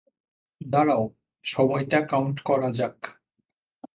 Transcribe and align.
দাঁড়াও, 0.61 1.03
সময়টা 1.45 1.99
কাউন্ট 2.01 2.37
করা 2.41 2.69
যাক। 2.71 2.97